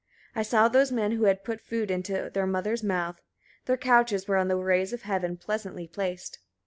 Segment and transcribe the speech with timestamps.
[0.33, 0.39] 72.
[0.39, 3.21] I saw those men who had put food into their mothers' mouth:
[3.65, 6.39] their couches were on the rays of heaven pleasantly placed.